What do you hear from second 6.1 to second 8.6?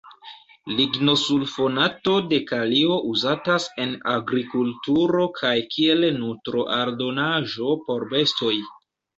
nutro-aldonaĵo por bestoj.